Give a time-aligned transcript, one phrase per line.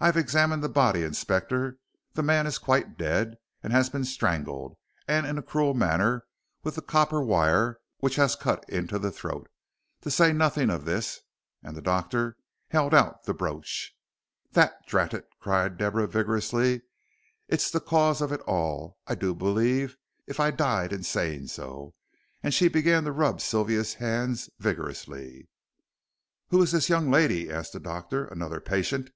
[0.00, 1.76] "I've examined the body, Inspector.
[2.12, 3.34] The man is quite dead
[3.64, 4.76] he has been strangled
[5.08, 6.24] and in a cruel manner
[6.62, 9.48] with that copper wire, which has cut into the throat,
[10.02, 11.22] to say nothing of this,"
[11.64, 12.36] and the doctor
[12.68, 13.92] held out the brooch.
[14.52, 16.82] "That, drat it!" cried Deborah, vigorously,
[17.48, 19.96] "it's the cause of it all, I do believe,
[20.28, 21.96] if I died in saying so,"
[22.40, 25.48] and she began to rub Sylvia's hands vigorously.
[26.50, 29.10] "Who is this young lady?" asked the doctor; "another patient?"